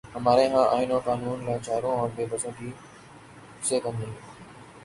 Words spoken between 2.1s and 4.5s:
بے بسوں کے کسی کام کے نہیں۔